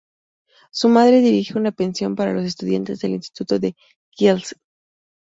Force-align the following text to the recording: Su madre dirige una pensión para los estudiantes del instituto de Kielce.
Su 0.71 0.89
madre 0.89 1.19
dirige 1.21 1.59
una 1.59 1.71
pensión 1.71 2.15
para 2.15 2.33
los 2.33 2.43
estudiantes 2.43 3.01
del 3.01 3.11
instituto 3.11 3.59
de 3.59 3.75
Kielce. 4.09 4.55